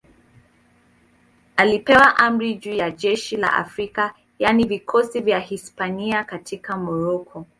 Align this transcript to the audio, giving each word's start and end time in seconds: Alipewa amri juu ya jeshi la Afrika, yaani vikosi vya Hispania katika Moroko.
Alipewa 1.55 2.17
amri 2.17 2.55
juu 2.55 2.73
ya 2.73 2.91
jeshi 2.91 3.37
la 3.37 3.53
Afrika, 3.53 4.13
yaani 4.39 4.65
vikosi 4.67 5.19
vya 5.21 5.39
Hispania 5.39 6.23
katika 6.23 6.77
Moroko. 6.77 7.45